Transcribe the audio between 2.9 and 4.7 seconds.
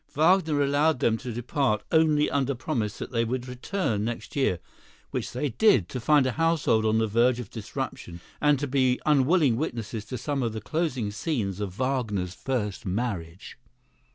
that they would return next year,